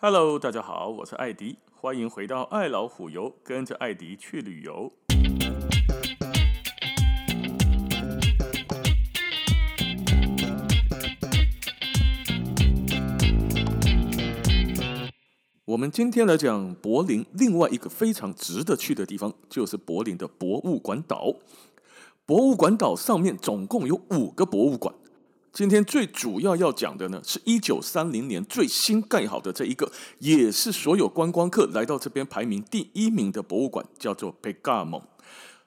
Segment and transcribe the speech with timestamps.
[0.00, 4.92] Hello，大家好，我是艾迪，欢迎回到爱老虎游，跟着艾迪去旅游。
[15.64, 21.34] 我们今天来讲柏林另外一个非常值得去的地方，就是柏林的博物馆岛。
[22.24, 24.94] 博物馆岛上面总共有五个博物馆。
[25.58, 29.90] 今天最主要要讲的呢，是一九三零年最新盖好的这一个，
[30.20, 35.02] 也是所有观光客来到这边排名第一名的博物馆，叫做贝加蒙。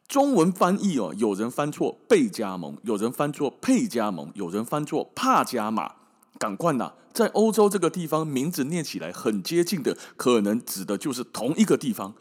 [0.08, 5.96] 中文翻译哦，有人翻错贝加蒙，有人翻错佩加蒙，有人翻错帕加马。
[6.40, 12.14] 赶快呐，在欧洲这个地方，名字念起来很接近的，可能指的就是同一个地方。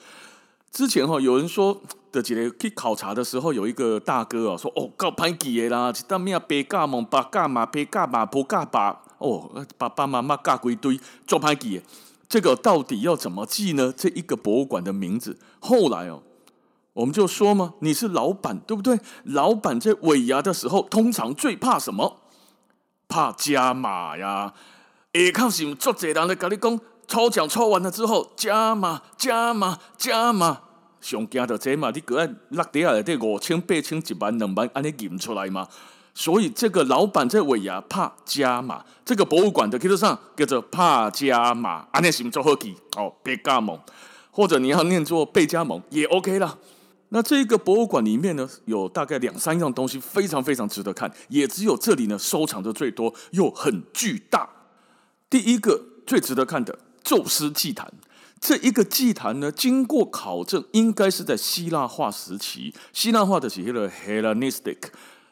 [0.73, 1.81] 之前哈，有人说
[2.13, 11.83] 的，几个去考察的时候，有一个大哥啊说：“哦，够歹记的啦，这咩贝加蒙、巴加马、贝加马、博加巴，哦，爸爸妈妈加归堆，做歹记。
[12.29, 13.93] 这个到底要怎么记呢？
[13.97, 16.23] 这一个博物馆的名字，后来哦，
[16.93, 18.99] 我们就说嘛，你是老板对不对？
[19.25, 22.19] 老板在尾牙的时候，通常最怕什么？
[23.09, 24.55] 怕加码呀！
[25.13, 30.61] 下靠是做侪人来跟你讲，抽奖抽完了之后加码、加码、加码，
[31.01, 35.67] 上惊的这嘛，你个爱落底下来得五千、八千、一万、两万，安尼认出来嘛？
[36.13, 40.19] 所以这个老板在尾牙怕加码，这个博物馆的叫做啥？
[40.37, 43.79] 叫做怕加码，安尼是不做好记哦，贝加蒙，
[44.31, 46.59] 或者你要念作贝加蒙也 OK 啦。
[47.11, 54.49] 那这个博物馆里面呢，有大概两三样东西非常非常值得看，也只有这里呢收藏的最多，又很巨大。
[55.31, 57.91] 第一个最值得看的宙斯祭坛，
[58.41, 64.79] 这一个祭坛呢，经过考证，应该是在希腊化时期，希腊化的时期的 Hellenistic，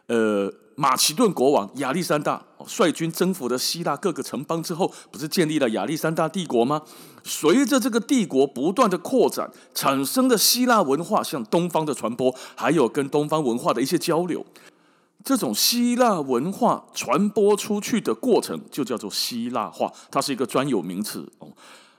[0.06, 0.53] 呃。
[0.81, 6.83] 马其顿国王亚历山大率军征服了希腊各个城邦之后，不是建立了亚历山大帝国吗？
[7.25, 14.47] 随着这个帝国不断的扩展，产生的希腊文化向东方的传播，还有跟东方文化的一些交流，
[15.25, 21.49] 这种希腊文化传播出去的过程就叫做希腊化，它是一个专有名词哦。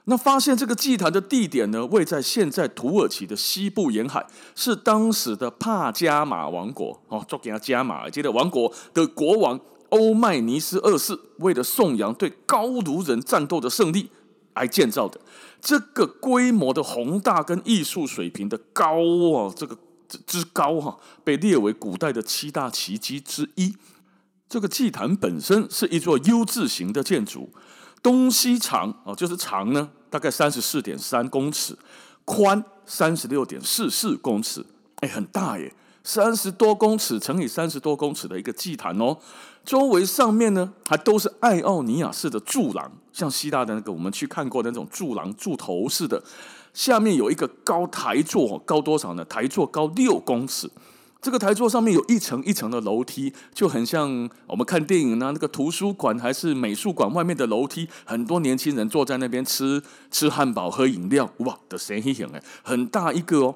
[0.04, 14.10] 那发现这个祭坛的地点呢，位在现在土耳其的西部沿海，是当时的帕加马王国哦，做给他加马，记得王国的国王欧迈尼斯二世为了颂扬对高卢人战斗的胜利
[14.54, 15.20] 而建造的。
[15.60, 18.94] 这个规模的宏大跟艺术水平的高
[19.36, 19.76] 啊，这个
[20.26, 23.76] 之高哈，被列为古代的七大奇迹之一。
[24.48, 27.50] 这个祭坛本身是一座 U 字形的建筑。
[28.02, 31.76] 东西长哦，就是长呢，大概三十四点三公尺，
[32.24, 34.64] 宽三十六点四四公尺，
[35.00, 35.72] 哎，很大耶，
[36.02, 39.18] 三十多公尺乘以三十多公尺的一个祭坛哦。
[39.64, 46.22] 周围上面呢，还都是爱奥尼亚式的柱廊，像希腊的那个我们去看过的那种柱廊柱头似的。
[46.72, 49.24] 下面有一个高台座，高多少呢？
[49.26, 50.70] 台座高六公尺。
[51.22, 63.54] 这个台座上面有一层一层的楼梯，就很像我们看电影呢，那个图书馆还是美术馆外面的楼梯，很多年轻人坐在那边吃吃汉堡、喝饮料，哇，的神奇很哎，很大一个哦。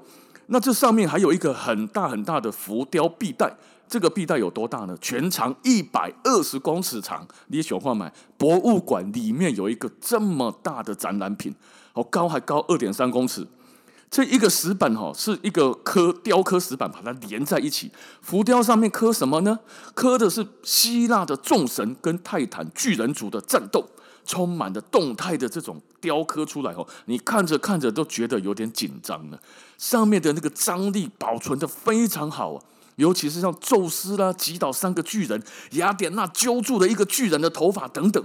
[0.49, 3.57] 那这上面还有一个很大很大的浮雕壁带，
[3.89, 4.95] 这个壁带有多大呢？
[5.01, 7.27] 全长一百二十公尺长。
[7.47, 11.55] 你喜欢买博物馆里面有一个这么大的展览品，
[11.95, 13.47] 哦，高还高二点三公尺。
[14.15, 17.91] 这一个石板哈，是一个刻雕刻石板，把它连在一起。
[18.23, 19.59] 浮雕上面刻什么呢？
[19.93, 23.85] 刻的是希腊的众神跟泰坦巨人族的战斗，
[24.25, 26.87] 充满了动态的这种雕刻出来哦。
[27.07, 29.41] 你看着看着都觉得有点紧张了。
[29.79, 32.63] 上面的那个张力保存得非常好啊，
[32.95, 35.43] 尤其是像宙斯啦击倒三个巨人，
[35.73, 38.25] 雅典娜揪住了一个巨人的头发等等。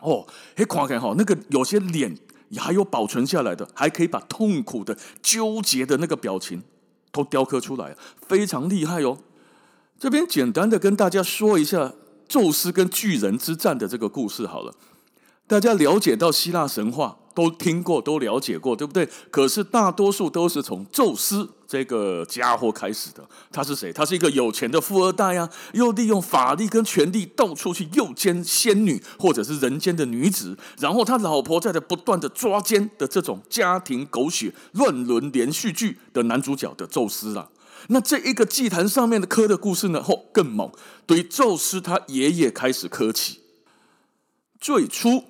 [0.00, 2.18] 哦，嘿，看看哈，那个有些脸。
[2.58, 6.62] 还有保存下来的，还可以把痛苦的、纠结的那个表情
[7.10, 7.96] 都雕刻出来，
[8.26, 9.18] 非常厉害哦。
[9.98, 11.92] 这边简单的跟大家说一下
[12.26, 14.74] 宙斯跟巨人之战的这个故事好了，
[15.46, 17.18] 大家了解到希腊神话。
[17.34, 19.08] 都听过，都了解过，对不对？
[19.30, 23.26] 可是大多数都是从宙斯这个家伙开始的。
[23.50, 23.90] 他是谁？
[23.90, 37.48] 他是一个有钱的富二代啊，又利用法力跟权力到处去诱奸仙女或者是人间的女子，然后他老婆在这不断的抓奸的这种家庭狗血乱伦连续剧的男主角的宙斯啊。
[37.88, 40.04] 那这一个祭坛上面的刻的故事呢？
[40.06, 40.70] 嚯，更猛！
[41.06, 43.40] 对宙斯他爷爷开始刻起，
[44.60, 45.24] 最初。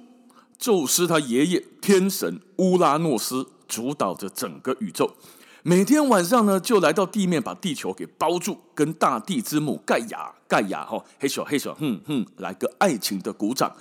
[0.58, 5.16] 宙斯他爷爷天神乌拉诺斯主导着整个宇宙，
[5.64, 13.72] 每天晚上呢就来到地面把地球给包住，跟大地之母盖亚盖亚哈嘿咻嘿咻哼哼来个爱情的鼓掌。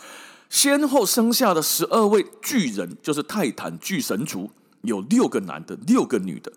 [0.48, 4.52] 先后生下的十二位巨人，就是泰坦巨神族，
[4.84, 6.52] 有六个男的，六个女的。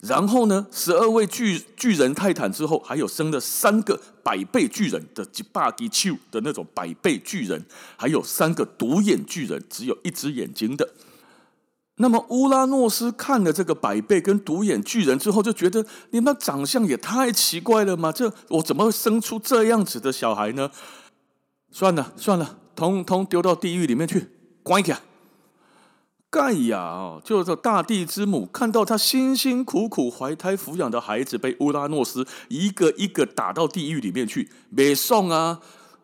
[0.00, 7.64] 然后呢，十二位巨巨人泰坦之后，还有生了三个百倍巨人的吉巴迪丘的那种百倍巨人，
[7.96, 10.88] 还有三个独眼巨人，只有一只眼睛的。
[11.96, 18.10] 那么乌拉诺斯看了这个百倍跟独眼巨人之后，就觉得你们长相也太奇怪了嘛！
[18.10, 20.70] 这我怎么会生出这样子的小孩呢？
[21.70, 24.28] 算了算了，通通丢到地狱里面去，
[24.62, 25.00] 关起来。
[26.30, 35.60] 盖亚哦，就是大地之母，看到她辛辛苦苦怀胎抚养的孩子被乌拉诺斯一个一个打到地狱里面去，没送啊！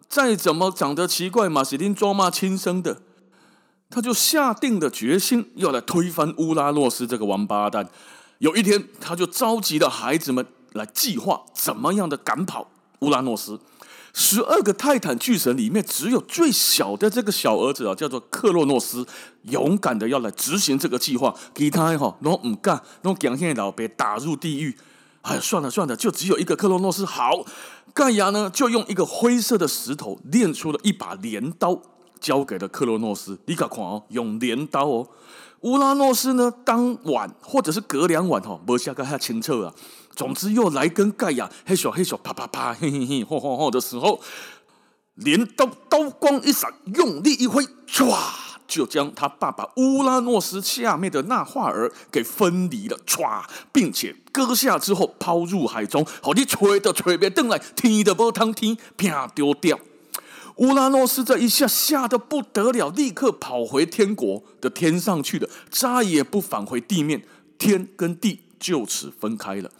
[0.09, 3.03] 再怎么长得奇怪，马西丁装嘛亲生的，
[3.91, 7.89] 他就下定了决心要来推翻乌拉诺斯这个王八蛋。
[8.39, 12.71] 有一天，他就召集了孩子们来计划怎么样的赶跑
[13.01, 13.61] 乌拉诺斯。
[14.13, 19.07] 十二个泰坦巨神里面，只有最小的这个小儿子啊，叫做克洛诺斯，
[19.43, 21.33] 勇敢的要来执行这个计划。
[21.55, 24.77] 其他哈，都唔干，然后讲现老被打入地狱。
[25.23, 27.05] 哎，算了算了，就只有一个克洛诺斯。
[27.05, 27.45] 好，
[27.93, 31.81] 盖亚呢，就用一个灰色的石头炼出了一把镰刀，
[32.21, 33.39] 交给了克洛诺斯。
[33.47, 35.09] 你看看哦，用镰刀哦。
[35.61, 39.75] 乌拉诺斯呢，当晚或者是隔两晚哈，没下个还清澈啊。
[40.17, 44.21] 总之，又来跟盖亚嘿咻嘿咻啪啪啪嘿嘿嘿吼吼吼的时候，
[45.15, 48.17] 镰刀刀光一闪，用力一挥，唰，
[48.67, 59.79] 就将他爸爸乌拉诺斯下面的纳化尔给分离了，唰，并且割下之后抛入海中，好，你吹的吹别登来，天的无通天，啪丢掉。
[60.61, 67.23] 乌拉诺斯这一下吓得不得了，立刻跑回天国的天上去了，再也不返回地面，
[67.59, 69.71] 天跟地就此分开了。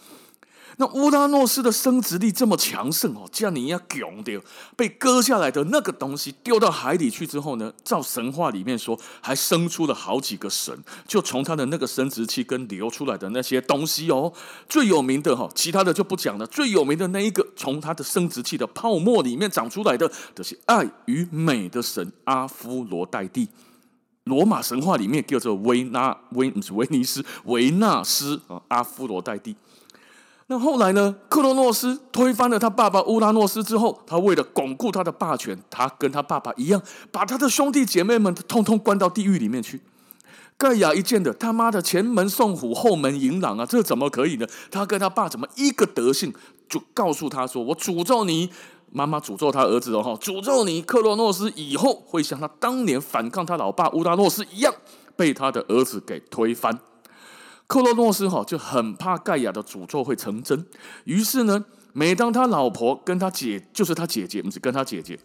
[0.77, 4.41] 那乌拉诺斯的生殖力这么强盛哦，这样你要强的
[4.75, 10.77] 被割下来的那个东西丢到海里去之后呢，照神话里面说，还生出了好几个神，
[11.07, 14.31] 就从他的那个生殖器跟流出来的那些东西哦，
[14.69, 16.47] 最有名的哈，其他的就不讲了。
[16.47, 23.49] 最有名的那一个，从他的生殖器的泡沫里面长出来的，就是爱与美的神阿夫罗代蒂。
[24.25, 29.55] 罗马神话里面叫做维纳维不是威尼斯维纳斯啊，阿夫罗代蒂。
[30.51, 31.15] 那后来呢？
[31.29, 39.79] 克洛诺斯推翻了他爸爸乌拉诺斯之后，他为了巩固他的霸权，他跟他爸爸一样，把他的兄弟姐妹们通通关到地狱里面去。
[40.57, 44.47] 盖亚一见的，他妈的前门送虎，后门迎狼啊，这怎么可以呢？
[44.69, 46.33] 他跟他爸怎么一个德性？
[46.67, 48.49] 就告诉他说：“我诅咒你，
[48.91, 54.73] 妈妈诅咒他儿子哦，诅咒你，克洛诺斯以后会像他当年反抗他老爸乌拉诺斯一样，
[55.15, 56.77] 被他的儿子给推翻。”
[57.71, 60.65] 克洛诺斯哈就很怕盖亚的诅咒会成真，
[61.05, 61.63] 于是呢，
[61.93, 65.17] 每当他老婆跟他姐，就是他姐姐，不是跟他姐姐，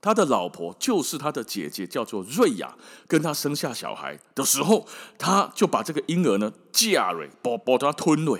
[0.00, 2.74] 他的老婆就是他的姐姐，叫做瑞亚，
[3.06, 4.84] 跟他生下小孩的时候，
[5.16, 8.36] 他就把这个婴儿呢，架瑞，把把他吞了，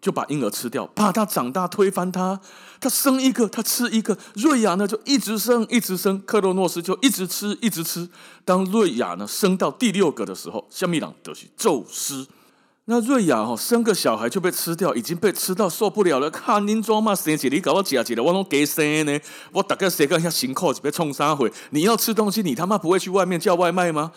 [0.00, 2.40] 就把婴儿吃掉，怕他长大推翻他，
[2.80, 8.08] 他生一个他吃一个，瑞亚呢就一直生一直生，克洛诺斯就一直吃一直吃，
[8.46, 12.26] 当瑞亚呢生到第六个的时候，下面朗得是宙斯。
[12.92, 16.30] 那瑞亚哈生个小孩就被吃掉，已经被吃到受不了了。
[16.30, 19.18] 看您装嘛，生起你搞我假起来，我拢给生呢。
[19.50, 21.50] 我大概谁个下辛苦，就被冲三回。
[21.70, 24.12] 你要吃东西，你他妈不会去外面叫外卖吗？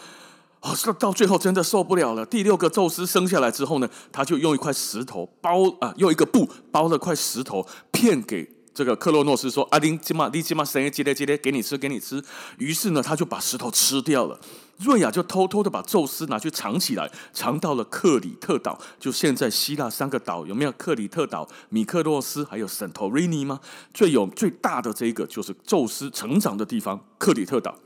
[0.60, 2.26] 哦，到最后真的受不了了。
[2.26, 12.22] 第六个宙斯生下来之后呢，他就用一块石头包啊，用一个布包了块石头，骗给这个克洛诺斯说：“阿丁今嘛，你今嘛生一个，一个给你吃，给你吃。”
[12.60, 14.38] 于是呢，他就把石头吃掉了。
[14.80, 18.78] 瑞亚就偷偷的把宙斯拿去藏起来，藏到了克里特岛。
[19.00, 23.62] 就现在希腊三个岛有没有克里特岛、米克洛斯还有圣托里尼吗？
[23.94, 27.80] 最有最大的这个就是宙斯成长的地方——克里特岛。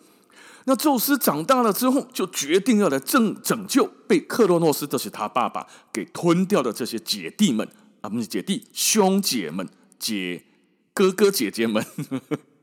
[0.66, 7.68] 那宙斯长大了之后，就决定要来拯拯救被克洛诺斯，这是他爸爸给吞掉的这些姐弟们
[8.02, 9.70] 啊，不是姐弟，兄姐们、
[10.00, 10.44] 姐
[11.00, 11.86] 哥哥姐姐们。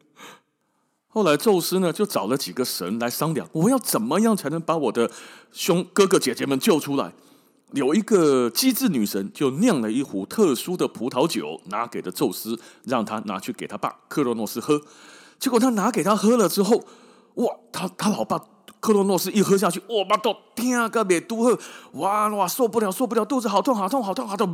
[1.09, 5.11] 后来，宙斯呢就找了几个神来商量，我要怎么样才能把我的
[5.53, 7.15] 兄哥哥姐姐们救出来？
[7.73, 14.83] 有一个机智女神就酿了一壶特殊的葡萄酒，拿给了宙斯，让他拿去给他爸克洛诺斯喝。
[15.39, 16.85] 结果他拿给他喝了之后，
[17.37, 18.39] 哇，他他老爸
[18.81, 21.59] 克洛诺斯一喝下去，哇，妈都天啊个别都喝，
[21.93, 24.53] 哇哇受不了受不了，肚子好痛好痛好痛好痛，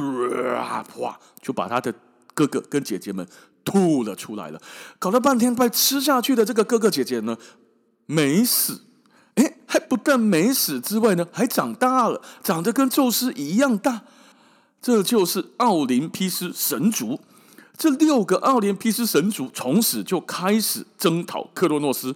[0.99, 1.93] 哇，就把他的
[2.33, 3.27] 哥哥跟姐姐们。
[3.65, 4.61] 吐了出来了，
[4.99, 7.37] 搞了半天，快吃下去的这个哥哥姐姐呢，
[8.07, 8.83] 没死，
[9.35, 14.03] 哎，还不但没死之外呢，还长大了，长得跟宙斯一样大。
[14.81, 17.21] 这就是奥林匹斯神族。
[17.83, 22.15] 这六个奥林匹斯神族从此就开始征讨克洛诺斯。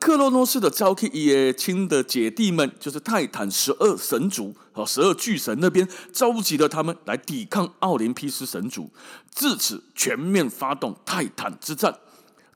[0.00, 8.90] 克洛诺斯的招契也亲的姐弟们，就是泰坦十二神族和十二巨神那边，召集了他们来抵抗奥林匹斯神族，
[9.30, 11.96] 自此全面发动泰坦之战。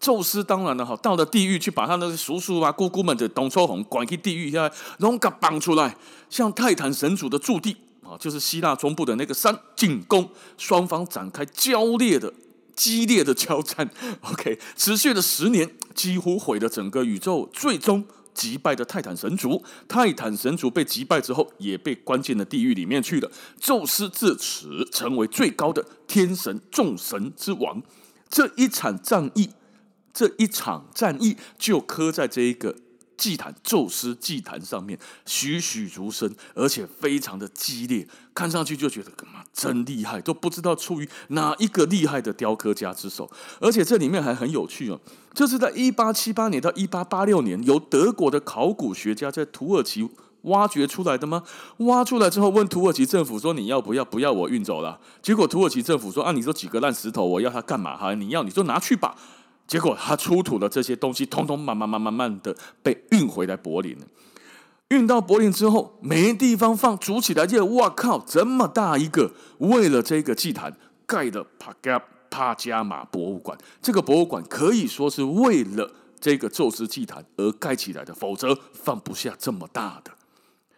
[0.01, 5.97] 宙斯当然了哈，到了地狱去把他那个叔叔啊、姑姑们的董秋红赶去地狱，下来龙给绑出来，
[6.29, 12.33] 向泰坦神族的驻地啊，就是希腊中部的那个山进攻，双方展开交烈的、
[12.79, 13.91] 激烈的交战。
[14.23, 19.65] OK，持续了十年，几乎毁了整个宇宙，最终击败的泰坦神族。
[19.89, 23.29] 泰坦神族被击败之后，也被关进了地狱里面去了。
[23.59, 27.83] 宙斯自此成为最高的天神，众神之王。
[28.31, 29.51] 这一场战役。
[30.15, 32.75] 这一场战役就刻在这一个
[33.19, 43.29] 祭坛宙斯祭坛上面，栩栩如生，而且非常的激烈，看上去就觉得干嘛真厉害，都不知道出于哪一个厉害的雕刻家之手。
[43.61, 45.01] 而且这里面还很有趣哦，
[45.35, 50.09] 就是在一八七八年到一八八六年，由德国的考古学家在土耳其
[50.43, 51.43] 挖掘出来的吗？
[51.79, 54.05] 挖出来之后，问土耳其政府说：“你要不要？
[54.05, 57.97] 不要我运走了。”结果土耳其政府说：“啊，你说几个烂石头，我要它干嘛？
[57.97, 59.17] 哈，你要你就拿去吧。”
[59.69, 64.07] 结果他出土的这些东西，通通慢慢慢慢慢的被运回来柏林了。
[64.89, 69.31] 运到柏林之后，没地方放，煮起来就哇靠，这么大一个！
[69.59, 70.75] 为了这个祭坛，
[71.07, 73.59] 盖的帕加帕加马博物馆。
[73.83, 80.11] 这个博物馆可以说是为了这个宙斯祭坛而盖起来的，否则放不下这么大的。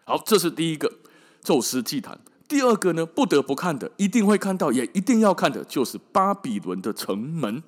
[0.03, 0.93] 好，这是第一个
[1.41, 2.19] 宙斯祭坛。
[2.49, 7.63] 第二个呢，不得不看的，一定会看到，也一定要看的，就是巴比伦的城门。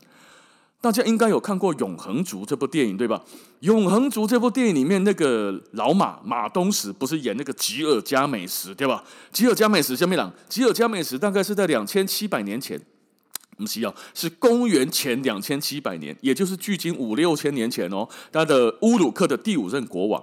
[0.82, 3.22] 大家应该有看过《永恒族》这部电影，对吧？
[3.60, 9.04] 《永恒族》这部电影里面，那个老马马东石不是演那个吉尔加美什，对吧？
[9.30, 12.80] 吉尔加美什下面讲，吉尔加美什大概是在两千七百年前，
[13.56, 18.08] 不需要是公元前两千七百年，也就是距今五六千年前哦。
[18.32, 20.20] 他的乌鲁克的第五任国王，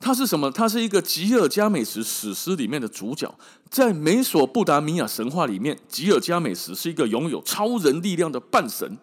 [0.00, 0.50] 他是什么？
[0.50, 3.34] 他是一个吉尔加美什史诗里面的主角，
[3.68, 8.96] 在美索不达米亚神话里面，吉尔加美什是一个拥有超人力量的半神。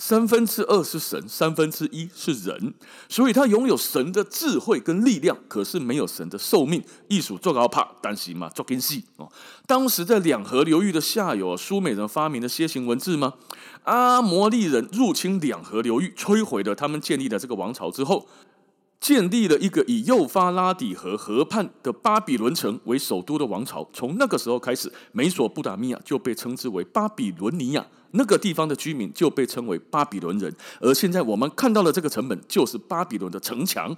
[0.00, 2.72] 三分之二是神，三分之一是人，
[3.08, 6.80] 所以他拥有神的智慧跟力量，可是没有神的寿命。
[7.08, 9.28] 艺术做高怕，担心嘛，做根戏哦。
[9.66, 13.34] 当时在两河流域的下游，苏美人发明了楔形文字吗？
[13.82, 18.28] 阿摩利人入侵两河流域，摧毁了他们建立的这个王朝之后，
[19.00, 23.88] 建立了一个以幼发拉底河河畔的巴比伦城为首都的王朝。
[23.92, 27.86] 从那个时候开始，美索不达米亚就被称之为巴比伦尼亚。
[28.12, 30.50] 那个地方的居民就被称为巴比伦人，
[30.80, 33.94] 而现在我们看到的这个城门就是巴比伦的城墙。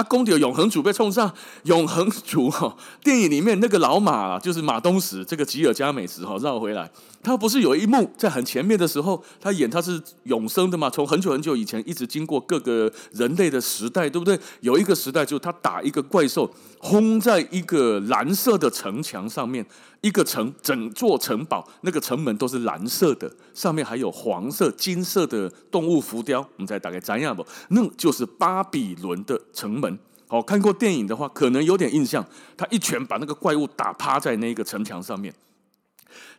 [0.00, 1.30] 啊，公的永恒族被冲上
[1.64, 6.90] 永恒族哈，电影里面那个老马就是马东石，这个吉尔加美什哈绕回来，
[7.22, 14.38] 他不是有一幕在很前面的时候，他演他是永生的嘛，从很久很久以前一直经过各个人类的时代，对不对？
[14.60, 19.66] 有一个时代就是他打一个怪兽，轰在一个蓝色的城墙上面。
[20.02, 26.40] 一个城，整座城堡，那个城门都是蓝色的，上面还有黄色、金色的动物浮雕。
[26.40, 27.46] 我们再大概讲一下不？
[27.68, 29.89] 那就是巴比伦的城门。
[30.30, 32.24] 好，看过电影的话，可能有点印象。
[32.56, 35.34] 他一拳把那个怪物打趴在那个城墙上面。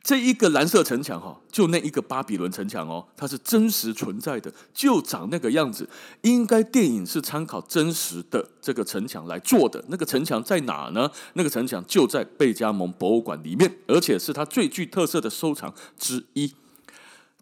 [0.01, 5.89] 这一个蓝色城墙哈，就那一个巴比伦城墙哦，它是真实存在的，就长那个样子。
[6.21, 9.83] 应该电影是参考真实的这个城墙来做的。
[9.89, 11.12] 那个城墙在哪呢？
[11.33, 16.53] 那个城墙就在贝加蒙博物馆里面，而且是它最具特色的收藏之一。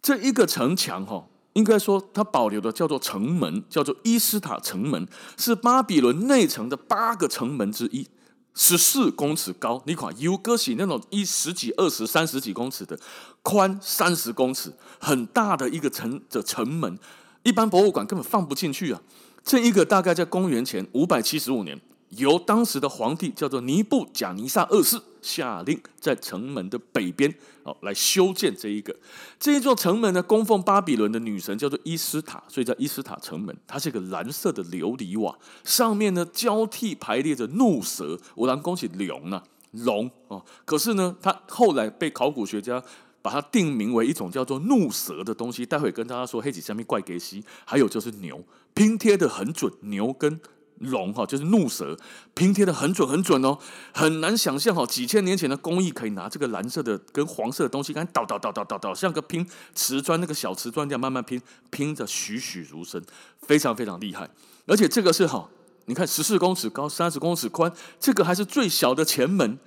[0.01, 1.27] 这一个城墙哈，
[1.59, 5.05] 应该说它保留的叫做城门，叫做伊斯塔城门，
[5.37, 8.07] 是巴比伦内城的八个城门之一。
[8.55, 12.97] 十四公尺高，你看有个是那种一十几、二十、三十几公尺的，
[13.41, 16.97] 宽三十公尺，很大的一个城的城门，
[17.43, 19.01] 一般博物馆根本放不进去啊。
[19.43, 21.79] 这一个大概在公元前五百七十五年。
[22.09, 27.33] 由当时的皇帝叫做尼布甲尼撒二世下令，在城门的北边
[27.63, 28.95] 哦来修建这一个
[29.39, 33.55] 这一座城门呢，供奉巴比伦的女神叫做伊斯塔，所以叫伊斯塔城门。
[33.67, 38.19] 它是一个蓝色的琉璃瓦，上面呢交替排列着怒蛇。
[38.35, 40.43] 我当恭喜龙啊，龙哦。
[40.65, 42.83] 可是呢，它后来被考古学家
[43.21, 45.65] 把它定名为一种叫做怒蛇的东西。
[45.65, 50.39] 待会跟大家说黑吉下面怪给西，还有就是牛拼贴的很准，牛跟。
[50.79, 51.97] 龙哈就是怒蛇，
[52.33, 53.57] 拼贴的很准很准哦，
[53.93, 59.45] 很难想象哈，几千年前的工艺可以拿这个蓝色的跟黄色的东西，看捣捣捣捣捣捣，像个拼
[59.75, 63.01] 瓷砖那个小瓷砖这样慢慢拼，拼着栩栩如生，
[63.41, 64.29] 非常非常厉害。
[64.65, 65.49] 而且这个是哈，
[65.85, 69.59] 你看十四公尺高，三十公尺宽，这个还是最小的前门，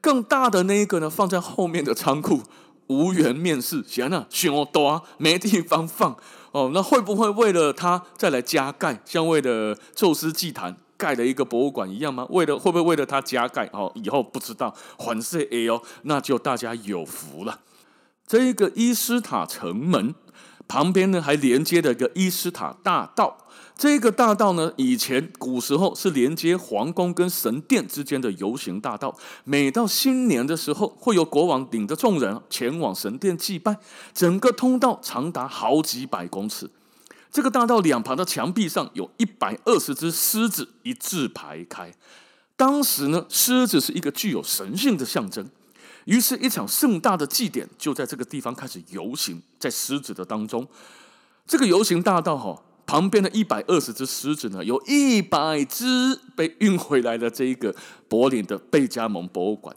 [0.00, 2.42] 更大的那一个呢放在后面的仓库。
[2.88, 6.16] 无缘面世，嫌那凶多没地方放
[6.52, 6.70] 哦。
[6.72, 12.26] 那会不会为了他再来加盖，像为了宙斯祭坛盖的一个博物馆一样吗？
[12.30, 13.90] 为了会不会为了他加盖哦？
[13.94, 17.60] 以后不知道，还是 A 哦，那就大家有福了。
[18.26, 20.14] 这一个伊斯塔城门
[20.66, 23.38] 旁边呢，还连接了一个伊斯塔大道。
[23.78, 29.16] 这个大道呢，以前古时候是连接皇宫跟神殿之间的游行大道。
[29.44, 33.78] 每到新年的时候，会有国王领着众人前往神殿祭拜。
[34.12, 36.68] 整个通道长达好几百公尺。
[37.30, 41.94] 这个大道两旁的墙壁上有一百二十只狮子一字排开。
[42.56, 45.48] 当时呢，狮子是一个具有神性的象征。
[46.06, 50.66] 于是，一场盛大的祭典就在这个地方开始游行，在狮子的当中。
[51.46, 52.64] 这个游行大道哈。
[52.88, 55.84] 旁边的一百二十只狮子呢，有一百只
[56.34, 57.76] 被运回来的这一个
[58.08, 59.76] 柏林的贝加蒙博物馆，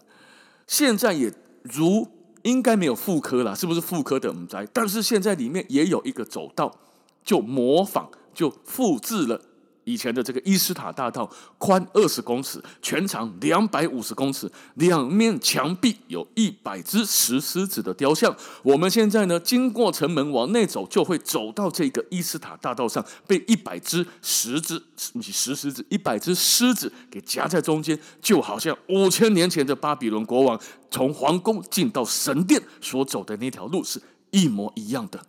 [0.66, 2.08] 现在也如
[2.44, 4.30] 应该没有复刻了，是不是复刻的？
[4.30, 6.74] 我们猜，但是现在里面也有一个走道，
[7.22, 9.42] 就模仿，就复制了。
[9.84, 18.36] 以前的这个伊斯塔大道宽二十公尺，全长两百五十公尺，两面墙壁有一百只石狮子的雕像。
[18.64, 30.60] 我们现在呢，经过城门往内走，就会走到这个伊斯塔大道上，被一百只石子、石狮子、一百只狮子给夹在中间，就好像五千年前的巴比伦国王
[30.90, 35.20] 从皇宫进到神殿所走的那条路是一模一样的。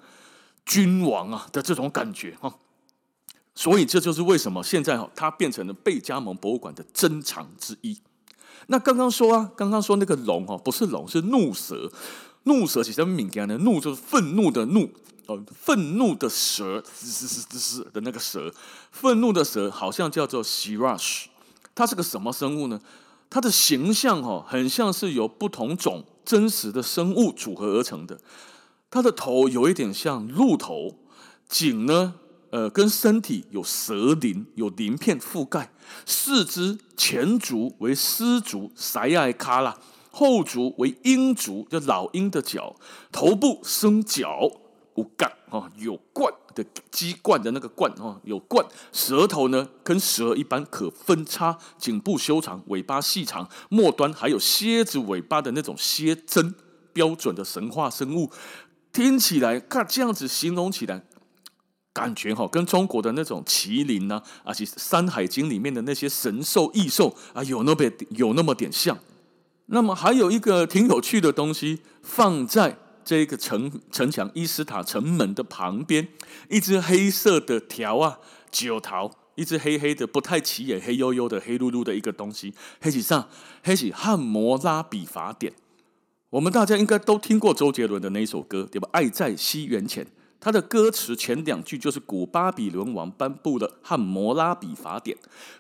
[0.67, 2.55] 君王啊的这种感觉哈。
[3.55, 8.01] 所以这就是为什么现在哈，它变成了贝加蒙博物馆的珍藏之一。
[8.69, 11.93] 那刚刚说啊，刚刚说那个龙哈，不是龙，是怒蛇。
[12.45, 14.91] 怒蛇其实很敏感的，怒就是愤怒的怒
[15.27, 18.53] 哦，愤怒的蛇，嘶嘶嘶嘶嘶的那个蛇，
[18.91, 21.27] 愤怒的蛇好像叫做 sirash。
[21.75, 22.81] 它是个什么生物呢？
[23.31, 28.19] 它的形象哈，很像是由不同种真实的生物组合而成的。
[28.91, 30.99] 它的头有一点像鹿头，
[31.49, 32.15] 颈呢？
[32.53, 35.73] 呃，跟身体有蛇鳞，有鳞片覆盖。
[36.05, 39.75] 四肢前足为狮足，塞爱卡拉；
[40.11, 42.77] 后足为鹰足，就老鹰的脚。
[43.11, 44.51] 头部生角，
[44.97, 48.67] 有冠哦，有冠的鸡冠的那个冠哦，有冠。
[48.93, 51.57] 舌头呢，跟蛇一般可分叉。
[51.79, 56.55] 颈部修长，尾巴细长，末端还有蝎子尾巴的那种蝎针，
[56.93, 58.31] 标准的神话生物。
[58.93, 61.07] 听起来，看这样子形容起来。
[61.93, 68.99] 感觉哈，跟中国的那种麒麟呐，而且《山海经》里面的那些神兽异兽啊，有那么有那么点像。
[69.67, 76.09] 那么还有一个挺有趣的东西，放在这个城城墙伊斯塔城门的旁边，
[76.49, 78.19] 一只黑色的条啊，
[78.51, 83.29] 九桃，一只黑黑的不太起眼、黑黝黝的黑噜噜的一个东西，黑起上，
[83.63, 85.53] 黑起汉摩拉比法典。
[86.31, 88.89] 我们大家应该都听过周杰伦的那首歌，对吧？
[88.93, 90.07] 爱在西元前。
[90.45, 95.17] 他的歌词前两句就是古巴比伦王颁布的汉摩拉比法典，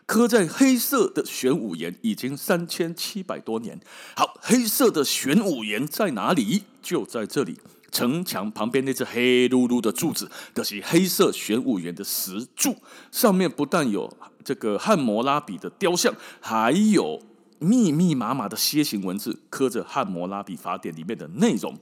[0.07, 3.79] 刻在黑色的玄武岩，已经三千七百多年。
[4.17, 6.65] 好，黑色的玄武岩在哪里？
[6.83, 7.57] 就在这里，
[7.93, 12.75] 城墙旁边那只黑噜噜的柱子，就是黑色玄武岩的石柱，
[13.13, 17.23] 上面不但有这个汉摩拉比的雕像，还有
[17.61, 21.79] 密密麻麻的楔形文字，刻着汉摩拉比法典里面的内容。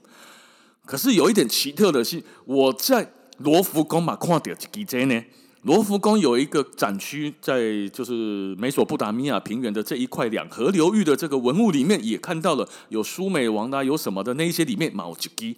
[0.91, 5.23] 可是有一点奇特的是，我在罗浮宫嘛看到几件呢。
[5.61, 15.57] 罗浮宫有一个展区，在就是美索不达米亚平原的这一块两河流域的这个文物里面，也看到了有苏美王啊，有什么的那一些里面，某几个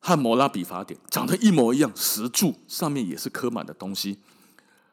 [0.00, 4.18] 汉谟拉比法典长得一模一样，石柱上面也是刻满的东西。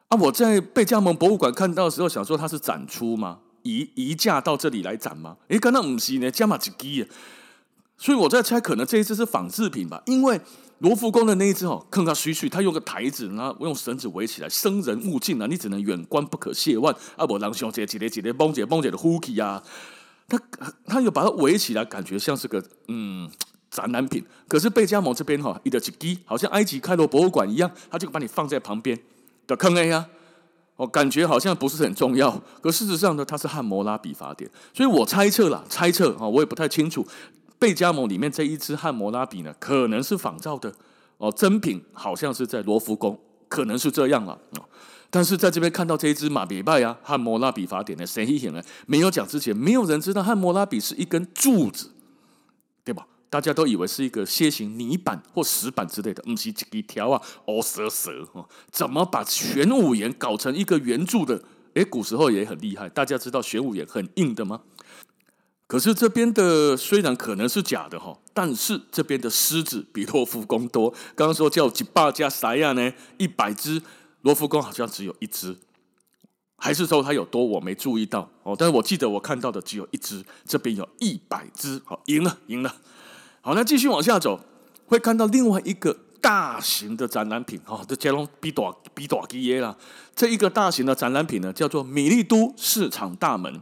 [0.10, 3.40] 啊，我在贝加蒙博物馆看到的时候，想说它是展出吗？
[3.64, 5.38] 移移驾到这里来展吗？
[5.48, 7.08] 诶，刚刚不是呢，加马几个。
[7.98, 10.40] 所以我在猜，可能这一只是仿制品吧，因为
[10.80, 17.26] 罗浮宫的那一只哦，看它水水，它用个台子，然后用绳子围起来，生人勿近啊，你只能远观不可亵玩啊！
[17.26, 19.64] 不，人兄姐几咧几咧，蹦姐蹦姐的呼气啊，
[20.28, 20.40] 他
[20.86, 23.28] 他又把它围起来，感觉像是个嗯
[23.72, 24.24] 展览品。
[24.48, 29.00] 可是贝加蒙这边哈，一个吉基，好像埃及开罗博物馆一样，他就把你放在旁边
[29.48, 30.08] 的坑 A 呀，
[30.76, 32.40] 哦，感觉好像不是很重要。
[32.62, 37.04] 可事实上呢，它是汉谟拉比法典，所以我猜测啦，猜测啊，我也不太清楚。
[37.60, 40.74] 贝加蒙里面这一支汉谟拉比呢，可能是仿造的
[41.18, 44.66] 哦，真品好像是在罗浮宫，可能是这样了哦。
[45.10, 51.92] 但是在这边看到这一支马别拜啊，汉谟拉比法典的神秘显然没有讲之前，没有人知道汉谟拉比是一根柱子，
[52.84, 53.08] 对吧？
[53.30, 61.42] 大家都以为是一个楔形泥板或石板之类的，不是一条啊，哦蛇蛇哦，怎么把玄武岩搞成一个圆柱的？
[61.74, 64.62] 诶，古时候也很厉害，大家知道玄武岩很硬的吗？
[65.68, 70.90] 可是这边的虽然可能是假的哈，但是这边的狮子比罗浮宫多。
[71.14, 72.94] 刚刚说叫几百加啥样呢？
[73.18, 73.82] 一百只，
[74.22, 75.58] 罗浮宫好像只有一只，
[76.56, 77.44] 还是说它有多？
[77.44, 78.56] 我没注意到哦。
[78.58, 82.74] 但是我记得我看到的只有一只，这边有一百只，好，赢了，赢了。
[83.42, 84.40] 好，那继续往下走，
[84.86, 89.76] 会看到另外一个大型的展览品哦，这加隆比大比大基耶啦。
[90.16, 93.62] 这一个大型的展览品呢，叫做米利都市场大门。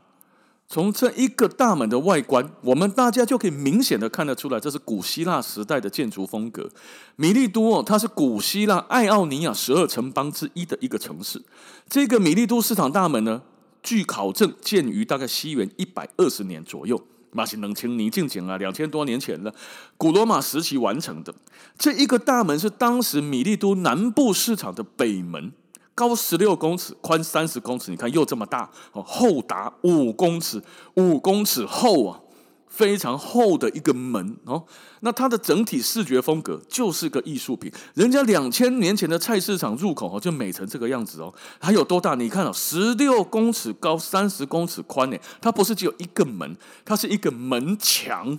[0.68, 6.70] 从这一个大门的外观，我们大家就可以明显的看得出来，这是古希腊时代的建筑风格。
[7.16, 11.42] 米利都哦，它是古希腊爱奥尼亚十二城邦之一的一个城市。
[11.88, 13.44] 这个米利都市场大门呢，
[13.84, 17.00] 据考证建于大概西元一百二十年左右，
[17.34, 19.54] 那是冷清宁静景啊，两千多年前了，
[19.98, 21.34] 古罗马时期完成的。
[21.78, 25.54] 这一个大门是当时米利都南部市场的北门。
[25.96, 30.62] 高十六公尺，宽三十公尺，你看又这么大哦，厚达五公尺，
[30.96, 32.20] 五公尺厚啊，
[32.68, 34.62] 非常厚的一个门哦。
[35.00, 37.72] 那它的整体视觉风格就是个艺术品。
[37.94, 41.34] 人家两千年前的菜市场入口哦，就美成这个样子哦。
[41.60, 42.14] 还有多大？
[42.16, 45.18] 你看哦，十六公尺高，三十公尺宽呢。
[45.40, 48.38] 它不是只有一个门，它是一个门墙。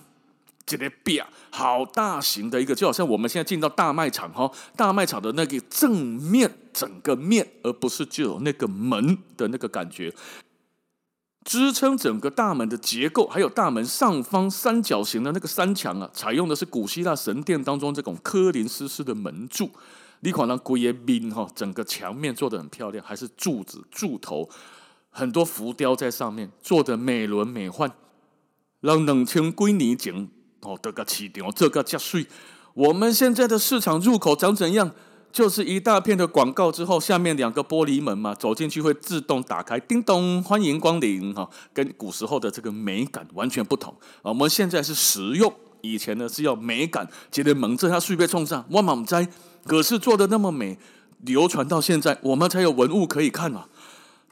[0.66, 10.12] 这个壁好大型的一个，就好像我们现在进到大卖场哈，大卖场的那个正面整个面，而不是只有那个门的那个感觉，
[11.44, 19.70] 支撑整个大门的结构，还有大门上方三角形的那个山墙啊，采用的是古希腊神殿当中这种科林斯式的门柱。
[20.20, 24.48] 你看那古叶边哈，整个墙面做得很漂亮，还是柱子柱头，
[25.11, 27.92] 很多浮雕在上面，做的美轮美奂，
[28.81, 30.29] 让冷清归你景。
[30.61, 32.27] 哦，这个起点，这个加税。
[32.75, 34.90] 我们现在的市场入口长怎样？
[35.33, 41.47] 就是一大片的广告之后，下面两个玻璃门嘛，走进去会自动打开，叮咚，欢迎光临哈。
[41.75, 43.95] 跟古时候的这个美感完全不同。
[44.23, 47.07] 我们现在是实用，以前呢是要美感。
[47.31, 49.29] 觉得门这下税被冲上，我满栽。
[49.66, 50.79] 可是做的那么美，
[51.21, 53.66] 流传到现在，我们才有文物可以看嘛。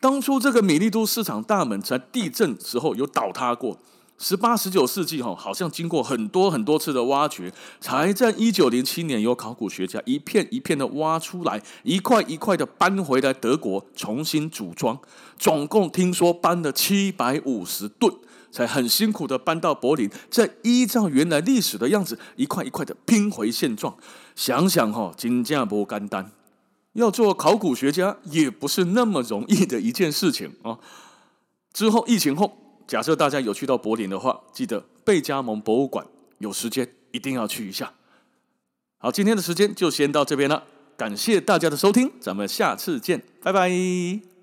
[0.00, 3.78] 当初这个米利都市场大门在地震时候有倒塌过。
[4.16, 14.98] 十八、十九世纪，哈，好像经过很多很多次的挖掘，才在一九零七年有考古学家一片一片的挖出来，一块一块的搬回来德国重新组装。
[15.36, 18.14] 总共听说搬了七百五十吨，
[18.52, 23.94] 才很辛苦的搬到柏林，再依照原来历史的样子，一块一块的拼回现状。
[24.36, 26.30] 想想哈，真价不简单，
[26.92, 30.78] 要做考古学家也不是那么容易的一件事情啊。
[31.72, 32.63] 之后疫情后。
[32.86, 36.06] 假设大家有去到柏林的话，记得贝加蒙博物馆，
[36.38, 37.92] 有时间一定要去一下。
[38.98, 40.64] 好，今天的时间就先到这边了，
[40.96, 44.33] 感谢大家的收听，咱们下次见，拜拜。